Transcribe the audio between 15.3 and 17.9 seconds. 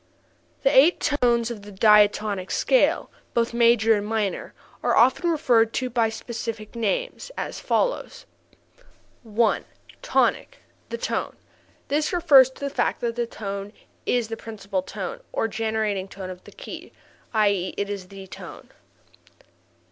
or generating tone of the key, i.e., it